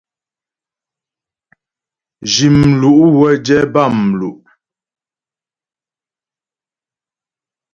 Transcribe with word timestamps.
Zhi 2.31 2.47
mlu' 2.57 3.11
wə́ 3.17 3.31
jɛ 3.45 3.57
bâmlu'. 3.73 4.37